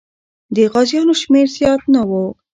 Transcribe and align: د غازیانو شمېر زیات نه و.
د 0.55 0.57
غازیانو 0.71 1.13
شمېر 1.21 1.47
زیات 1.57 1.81
نه 1.93 2.01
و. 2.09 2.11